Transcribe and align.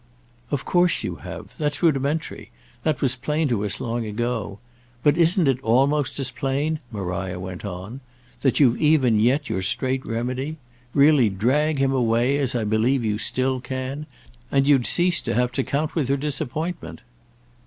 "Of 0.49 0.65
course 0.65 1.03
you 1.03 1.17
have. 1.17 1.55
That's 1.59 1.83
rudimentary; 1.83 2.49
that 2.81 3.01
was 3.01 3.15
plain 3.15 3.47
to 3.49 3.63
us 3.63 3.79
long 3.79 4.03
ago. 4.03 4.57
But 5.03 5.15
isn't 5.15 5.47
it 5.47 5.61
almost 5.61 6.19
as 6.19 6.31
plain," 6.31 6.79
Maria 6.91 7.39
went 7.39 7.63
on, 7.63 7.99
"that 8.41 8.59
you've 8.59 8.81
even 8.81 9.19
yet 9.19 9.47
your 9.47 9.61
straight 9.61 10.03
remedy? 10.03 10.57
Really 10.95 11.29
drag 11.29 11.77
him 11.77 11.91
away, 11.93 12.37
as 12.39 12.55
I 12.55 12.63
believe 12.63 13.05
you 13.05 13.19
still 13.19 13.59
can, 13.61 14.07
and 14.51 14.65
you'd 14.65 14.87
cease 14.87 15.21
to 15.21 15.35
have 15.35 15.51
to 15.51 15.63
count 15.63 15.93
with 15.93 16.07
her 16.09 16.17
disappointment." 16.17 17.01